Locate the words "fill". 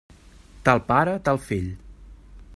1.51-1.71